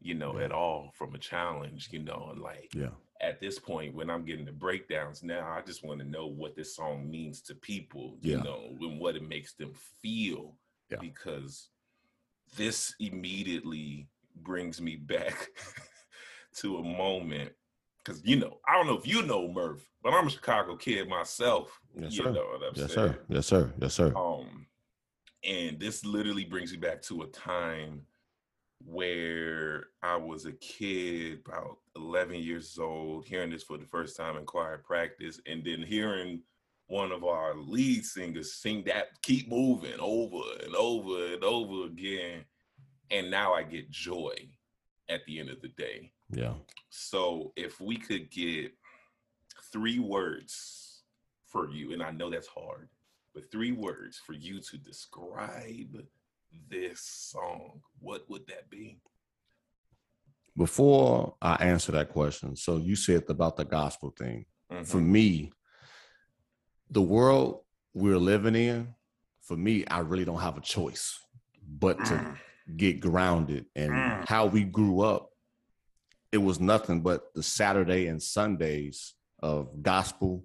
[0.00, 0.44] you know Yeah.
[0.46, 4.24] at all from a challenge you know and like Yeah, at this point when i'm
[4.24, 8.16] getting the breakdowns now i just want to know what this song means to people
[8.22, 8.36] Yeah.
[8.38, 9.72] you know and what it makes them
[10.02, 10.56] feel
[10.90, 10.98] Yeah.
[11.00, 11.68] because
[12.56, 15.48] this immediately brings me back
[16.56, 17.52] to a moment
[17.98, 21.08] because you know i don't know if you know murph but i'm a chicago kid
[21.08, 22.32] myself Yes, you sir.
[22.32, 23.18] know what i'm yes, saying sir.
[23.28, 23.72] Yes, sir.
[23.80, 24.12] Yes, sir.
[24.16, 24.66] um,
[25.44, 28.02] and this literally brings me back to a time
[28.84, 34.36] where I was a kid, about 11 years old, hearing this for the first time
[34.36, 36.42] in choir practice, and then hearing
[36.86, 42.44] one of our lead singers sing that keep moving over and over and over again.
[43.10, 44.34] And now I get joy
[45.08, 46.12] at the end of the day.
[46.30, 46.54] Yeah.
[46.90, 48.72] So if we could get
[49.72, 51.02] three words
[51.46, 52.88] for you, and I know that's hard,
[53.34, 55.96] but three words for you to describe
[56.68, 58.98] this song, what would that be?
[60.56, 64.46] Before I answer that question, so you said about the gospel thing.
[64.84, 65.06] For Mhm.
[65.06, 65.52] me,
[66.90, 67.64] the world
[67.94, 68.94] we're living in,
[69.42, 71.18] for me, I really don't have a choice
[71.62, 72.38] but to Mm.
[72.76, 74.28] get grounded and Mm.
[74.28, 75.30] how we grew up.
[76.32, 80.44] It was nothing but the Saturday and Sundays of gospel,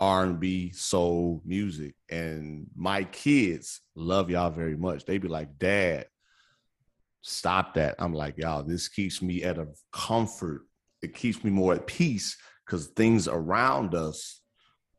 [0.00, 1.94] R&B, soul music.
[2.10, 5.04] And my kids love y'all very much.
[5.04, 6.06] They be like, Dad,
[7.22, 7.96] stop that.
[7.98, 10.62] I'm like, y'all, this keeps me at a comfort.
[11.02, 14.40] It keeps me more at peace because things around us,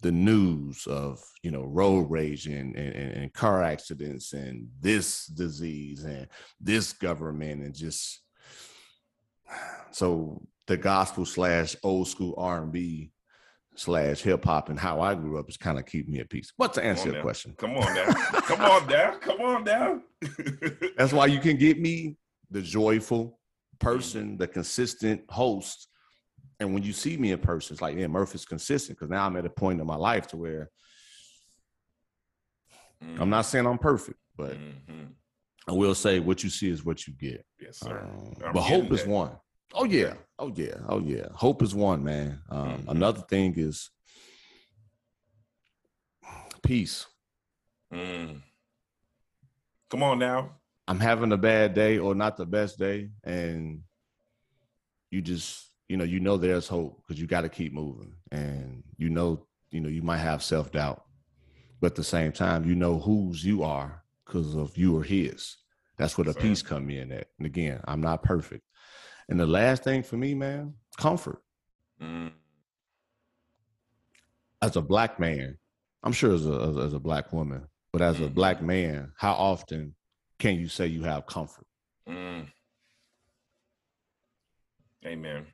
[0.02, 5.26] the news of you know road rage and, and, and and car accidents and this
[5.26, 6.28] disease and
[6.62, 8.22] this government and just
[9.92, 13.12] so the gospel slash old school R&B
[13.78, 16.52] slash hip hop and how I grew up is kind of keep me at peace.
[16.58, 18.12] But to answer on your question, Come on now.
[18.42, 19.18] Come on now.
[19.18, 20.02] Come on now.
[20.98, 22.18] that's why you can get me
[22.50, 23.40] the joyful
[23.80, 25.88] person, the consistent host.
[26.60, 29.38] And when you see me in person, it's like, yeah, Murphy's consistent because now I'm
[29.38, 30.72] at a point in my life to where
[33.20, 35.13] I'm not saying I'm perfect, but Mhm.
[35.68, 37.46] I will say what you see is what you get.
[37.60, 38.00] Yes, sir.
[38.00, 39.38] Um, but hope getting is one.
[39.74, 40.14] Oh yeah.
[40.40, 40.76] Oh yeah.
[40.88, 41.28] Oh yeah.
[41.34, 42.42] Hope is one, man.
[42.50, 42.88] Um, Mhm.
[42.90, 43.90] Another thing is
[46.64, 47.06] peace.
[47.94, 48.42] Mm.
[49.90, 50.52] Come on now.
[50.88, 53.84] I'm having a bad day or not the best day, and
[55.12, 58.84] you just, you know, you know there's hope because you got to keep moving, and
[58.98, 61.04] you know, you know, you might have self doubt,
[61.82, 65.58] but at the same time, you know whose you are, because of you or his.
[65.98, 67.28] That's where the peace come in at.
[67.40, 68.64] And again, I'm not perfect.
[69.30, 71.42] And the last thing for me, man, comfort.
[72.02, 72.32] Mm.
[74.62, 75.58] As a black man,
[76.04, 78.34] I'm sure as a as, a black woman, but as a Mhm.
[78.34, 79.96] black man, how often
[80.40, 81.66] can you say you have comfort?
[82.08, 82.52] Mm.
[85.06, 85.48] Amen.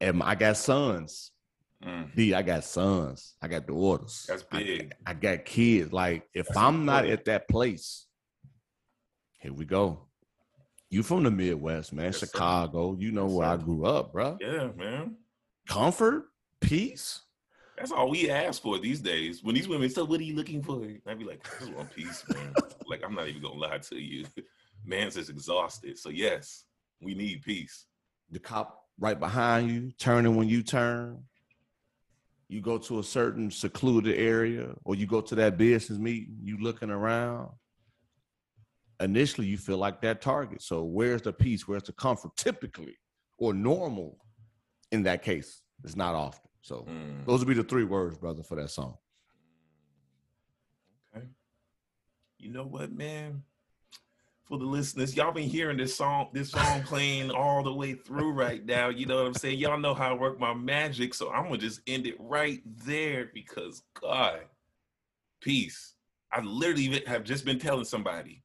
[0.00, 1.32] And I got sons.
[1.82, 2.14] Mm.
[2.14, 3.36] D, I got sons.
[3.40, 4.24] I got daughters.
[4.28, 4.92] That's I- big.
[5.06, 5.92] I, got kids.
[5.92, 8.06] Like if That's I'm not at that place,
[9.40, 10.07] here we go.
[10.90, 12.26] You from the Midwest, man, Yes, sir.
[12.26, 12.96] Chicago.
[12.98, 14.38] You know Yes, where I grew up, bro.
[14.40, 15.16] Yeah, man.
[15.68, 17.20] Comfort, peace.
[17.76, 19.44] That's all we ask for these days.
[19.44, 21.94] When these women say, "What are you looking for?" I'd be like, "I just want
[21.94, 22.54] peace, man."
[22.86, 24.24] like I'm not even gonna lie to you.
[24.84, 25.98] Man's just exhausted.
[25.98, 26.64] So yes,
[27.00, 27.84] we need peace.
[28.30, 31.22] The cop right behind you, turning when you turn.
[32.48, 36.38] You go to a certain secluded area, or you go to that business meeting.
[36.42, 37.50] You looking around.
[39.00, 40.60] Initially, you feel like that target.
[40.62, 41.68] So where's the peace?
[41.68, 42.36] Where's the comfort?
[42.36, 42.96] Typically,
[43.38, 44.18] or normal,
[44.90, 46.48] in that case, it's not often.
[46.62, 47.24] So Mm.
[47.24, 48.98] those would be the three words, brother, for that song.
[51.14, 51.26] Okay.
[52.38, 53.44] You know what, man?
[54.44, 58.32] For the listeners, y'all been hearing this song, this song playing all the way through
[58.32, 58.88] right now.
[58.88, 59.58] You know what I'm saying?
[59.58, 63.30] Y'all know how I work my magic, so I'm gonna just end it right there
[63.34, 64.40] because God,
[65.40, 65.94] peace.
[66.32, 68.42] I literally have just been telling somebody,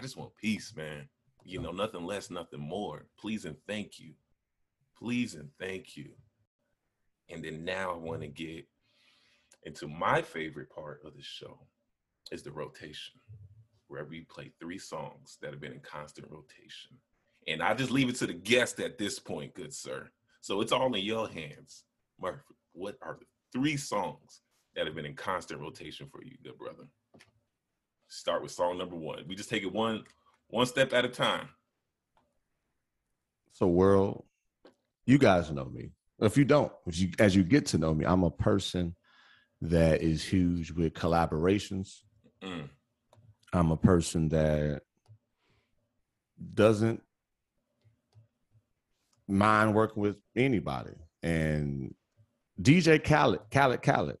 [0.00, 1.10] I just want peace, man.
[1.44, 3.04] You know, nothing less, nothing more.
[3.18, 4.14] Please and thank you.
[4.96, 6.08] Please and thank you.
[7.28, 8.66] And then now I want to get
[9.64, 11.66] into my favorite part of the show
[12.32, 13.20] is the rotation,
[13.88, 16.92] where we play three songs that have been in constant rotation.
[17.46, 20.08] And I just leave it to the guest at this point, good sir.
[20.40, 21.84] So it's all in your hands.
[22.18, 24.40] Murphy, what are the three songs
[24.74, 26.84] that have been in constant rotation for you, good brother?
[28.10, 29.24] Start with song number one.
[29.28, 30.02] We just take it one
[30.48, 31.48] one step at a time.
[33.52, 34.24] So, world,
[35.06, 35.92] you guys know me.
[36.18, 38.96] If you don't, if you, as you get to know me, I'm a person
[39.62, 42.00] that is huge with collaborations.
[42.42, 42.68] Mm,
[43.52, 44.82] I'm a person that
[46.52, 47.00] doesn't
[49.28, 50.94] mind working with anybody.
[51.22, 51.94] And
[52.60, 54.18] DJ Khaled, Khaled, Khaled.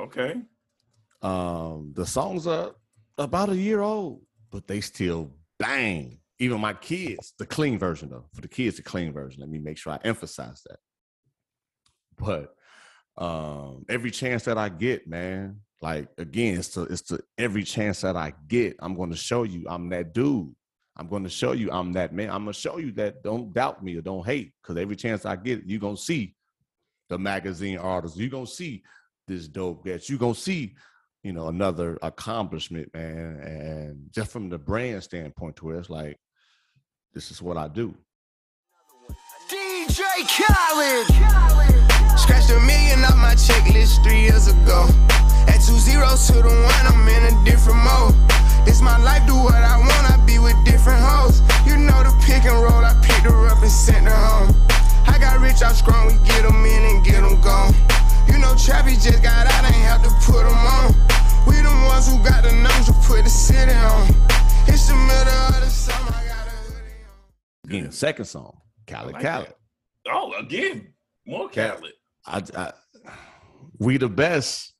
[0.00, 0.34] okay.
[1.22, 2.74] Um, the songs are
[3.18, 6.18] about a year old, but they still bang.
[6.38, 8.26] Even my kids, the clean version though.
[8.34, 9.40] For the kids, the clean version.
[9.40, 10.78] Let me make sure I emphasize that.
[12.18, 12.54] But
[13.22, 18.02] um, every chance that I get, man, like again, it's to it's the every chance
[18.02, 20.54] that I get, I'm going to show you I'm that dude.
[20.98, 22.30] I'm going to show you I'm that man.
[22.30, 25.24] I'm going to show you that don't doubt me or don't hate, because every chance
[25.24, 26.34] I get, you're gonna see
[27.08, 28.18] the magazine artists.
[28.18, 28.82] You're gonna see
[29.26, 30.08] this dope gets.
[30.08, 30.74] You're gonna see
[31.26, 33.40] you know, another accomplishment, man.
[33.42, 36.16] And just from the brand standpoint, to where it's like,
[37.14, 37.96] this is what I do.
[39.50, 41.06] DJ Khaled.
[42.16, 44.86] Scratched a million off my checklist three years ago.
[45.48, 48.14] At two zeros to the one, I'm in a different mode.
[48.64, 51.40] This my life, do what I want, I be with different hoes.
[51.66, 54.54] You know the pick and roll, I picked her up and sent her home.
[55.08, 57.74] I got rich out strong, we get them in and get them gone.
[58.28, 60.92] You know Trappy just got out, ain't have to put them on.
[61.46, 64.08] We the ones who got the numbers to put the city on.
[64.68, 67.04] It's the middle of the summer, I got a hoodie
[67.64, 67.70] on.
[67.70, 69.46] Again, second song, Khaled like Khaled.
[69.48, 69.56] that.
[70.12, 70.92] Oh, again,
[71.26, 71.92] more Cal- Khaled.
[72.26, 72.72] I, I,
[73.78, 74.74] we the best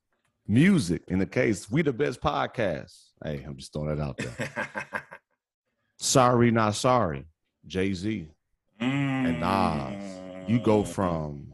[0.47, 1.69] music in the case.
[1.71, 2.93] We the best podcast.
[3.23, 4.49] Hey, I'm just throwing that out there.
[5.97, 7.25] sorry, not sorry.
[7.65, 8.27] Jay Z
[8.79, 10.19] and Nas.
[10.49, 10.87] You go Mm.
[10.87, 11.46] from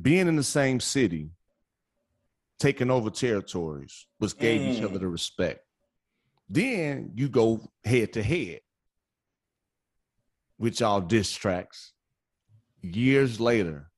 [0.00, 1.30] being in the same city,
[2.58, 5.00] taking over territories, which gave each other Mm.
[5.00, 5.66] the respect.
[6.48, 8.60] Then you go head to head,
[10.56, 11.92] which all diss tracks.
[12.82, 13.90] Years later,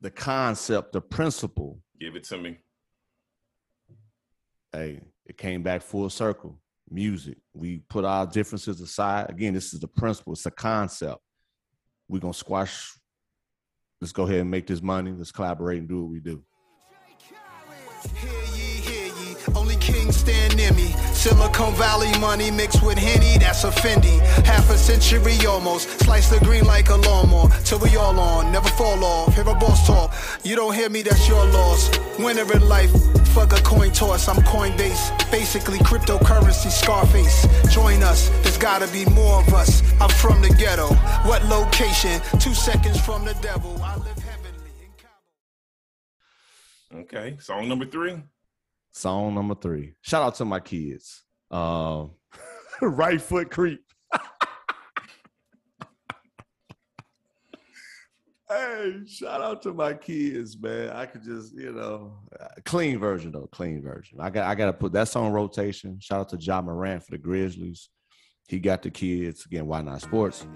[0.00, 2.58] the concept, the principle, Give it to me.
[4.72, 6.60] hey, it came back full circle.
[6.90, 7.38] Music.
[7.54, 9.30] We put our differences aside.
[9.30, 11.20] Again, this is the principle, it's a concept.
[12.08, 12.92] We're gonna squash.
[14.04, 15.12] Let's go ahead and make this money.
[15.16, 16.42] Let's collaborate and do what we do.
[18.20, 20.88] Hear ye, hear ye, only kings stand near me.
[21.14, 24.20] Silicon Valley money mixed with Henny, that's a Fendi.
[24.44, 27.48] Half a century almost, slice the green like a lawnmower.
[27.64, 29.34] Till we all on, never fall off.
[29.34, 31.88] Hear a boss talk, you don't hear me, that's your loss.
[32.18, 32.92] Winner in life,
[33.34, 35.30] fuck a coin toss, I'm Coinbase.
[35.30, 37.46] Basically cryptocurrency, Scarface.
[37.72, 39.82] Join us, there's gotta be more of us.
[40.00, 40.94] I'm from the ghetto.
[41.28, 42.20] What location?
[42.38, 43.78] Two seconds from the devil.
[43.82, 44.90] I live heavenly in
[46.90, 47.02] Cabo.
[47.02, 48.22] Okay, song number three.
[48.92, 49.94] Song number three.
[50.02, 51.24] Shout out to my kids.
[51.50, 52.12] Um,
[52.80, 53.83] right foot creep.
[58.48, 60.90] Hey, shout out to my kids, man.
[60.90, 62.12] I could just, you know,
[62.66, 64.18] clean version though, clean version.
[64.20, 65.98] I got, I got to put that song rotation.
[66.00, 67.88] Shout out to Ja Morant for the Grizzlies.
[68.46, 69.66] He got the kids again.
[69.66, 70.46] Why not sports?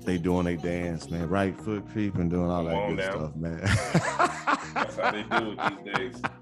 [0.00, 1.28] They doing their dance, man.
[1.28, 3.10] Right foot creeping, doing all Come that good now.
[3.12, 3.60] stuff, man.
[4.74, 6.22] That's how they do it these days.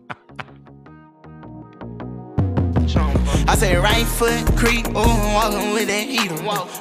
[3.49, 6.35] I say right foot creep, ooh, walking with that heater.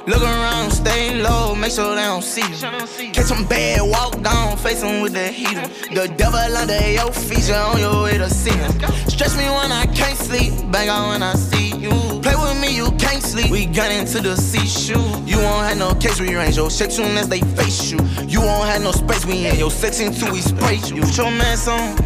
[0.06, 3.12] Look around, stay low, make sure they don't see you.
[3.12, 5.68] Catch them bad, walk down, face 'em with that heater.
[5.94, 8.72] The devil under your feet, you on your way to him.
[9.08, 11.92] Stretch me when I can't sleep, bang out when I see you.
[12.20, 13.50] Play with me, you can't sleep.
[13.50, 15.22] We got into the sea shoe.
[15.24, 17.98] You won't have no case rearrange your shake soon as they face you.
[18.26, 21.02] You won't have no space, we in your section till we spray you.
[21.02, 21.96] Put your mask on,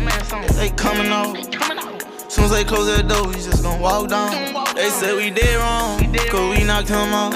[0.59, 1.80] they coming out.
[2.31, 4.31] Soon as they close that door, we just gon' walk down.
[4.77, 5.99] They said we did wrong,
[6.31, 7.35] cause we knocked him out.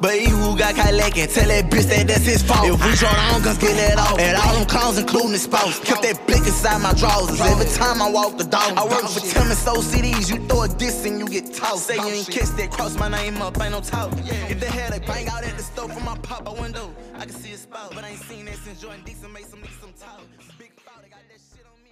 [0.00, 2.66] But he who got caught lacking, tell that bitch that that's his fault.
[2.66, 4.18] If we draw down guns, get let off.
[4.18, 5.78] And all them clowns, including the spouse.
[5.78, 7.38] Kept that blick inside my drawers.
[7.38, 8.74] Every time I walk the dog.
[8.76, 10.26] I work for Tim and Soul CDs.
[10.28, 11.86] You throw a diss and you get tossed.
[11.86, 14.10] Say you ain't kissed that, cross my name up, ain't no talk.
[14.50, 17.26] If they had a bang out at the stove from my pop out window, I
[17.26, 17.92] can see a spout.
[17.94, 20.22] But I ain't seen that since Jordan Dixon made some niggas some talk.
[20.58, 21.89] Big foul, they got that shit on me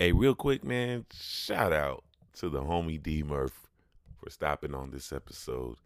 [0.00, 2.04] Hey, real quick, man, shout out
[2.36, 3.68] to the homie D Murph
[4.16, 5.76] for stopping on this episode.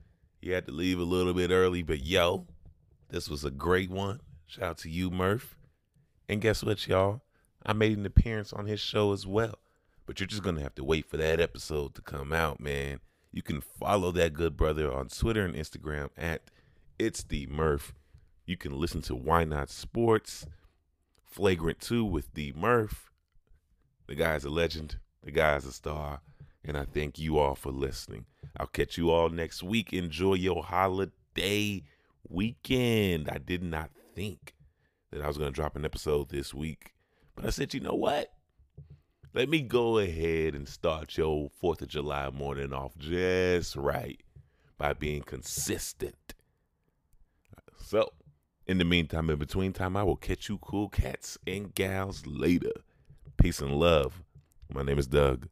[0.41, 2.47] He had to leave a little bit early, but yo,
[3.09, 4.21] this was a great one.
[4.47, 5.57] Shout out to you, Murph.
[6.29, 7.23] And guess what, y'all?
[7.67, 9.59] I made an appearance on his show as well.
[10.07, 13.01] But you're just going to have to wait for that episode to come out, man.
[13.33, 16.43] You can follow that good brother on Twitter and Instagram at
[17.01, 17.93] It's D Murph.
[18.47, 20.47] You can listen to Why Not Sports,
[21.25, 23.11] Flagrant 2 with D Murph.
[24.07, 24.98] The guy's a legend.
[25.22, 26.20] The guy's a star.
[26.64, 28.26] And I thank you all for listening.
[28.57, 29.92] I'll catch you all next week.
[29.92, 31.82] Enjoy your holiday
[32.28, 33.28] weekend.
[33.28, 34.55] I did not think
[35.11, 36.94] that I was going to drop an episode this week.
[37.34, 38.32] But I said, you know what?
[39.34, 44.20] Let me go ahead and start your 4th of July morning off just right
[44.78, 46.34] by being consistent.
[47.76, 48.12] So,
[48.66, 52.72] in the meantime, in between time, I will catch you cool cats and gals later.
[53.37, 54.22] Peace and love.
[54.72, 55.49] My name is Doug.